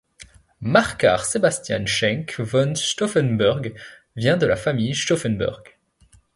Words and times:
Marquard 0.61 1.27
Sebastian 1.27 1.85
Schenk 1.85 2.33
von 2.33 2.75
Stauffenberg 2.75 3.71
vient 4.15 4.37
de 4.37 4.47
la 4.47 4.55
famille 4.55 4.95
Stauffenberg. 4.95 5.77